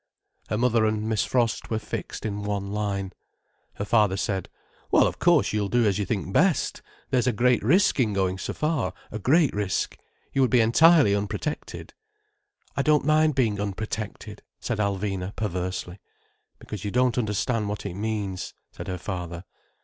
Her 0.49 0.57
mother 0.57 0.83
and 0.87 1.07
Miss 1.07 1.23
Frost 1.23 1.69
were 1.69 1.77
fixed 1.77 2.25
in 2.25 2.41
one 2.41 2.71
line. 2.71 3.13
Her 3.75 3.85
father 3.85 4.17
said: 4.17 4.49
"Well, 4.89 5.05
of 5.05 5.19
course, 5.19 5.53
you'll 5.53 5.69
do 5.69 5.85
as 5.85 5.99
you 5.99 6.07
think 6.07 6.33
best. 6.33 6.81
There's 7.11 7.27
a 7.27 7.31
great 7.31 7.61
risk 7.61 7.99
in 7.99 8.11
going 8.11 8.39
so 8.39 8.51
far—a 8.53 9.19
great 9.19 9.53
risk. 9.53 9.99
You 10.33 10.41
would 10.41 10.49
be 10.49 10.59
entirely 10.59 11.13
unprotected." 11.13 11.93
"I 12.75 12.81
don't 12.81 13.05
mind 13.05 13.35
being 13.35 13.61
unprotected," 13.61 14.41
said 14.59 14.79
Alvina 14.79 15.35
perversely. 15.35 15.99
"Because 16.57 16.83
you 16.83 16.89
don't 16.89 17.19
understand 17.19 17.69
what 17.69 17.85
it 17.85 17.93
means," 17.93 18.55
said 18.71 18.87
her 18.87 18.97
father. 18.97 19.43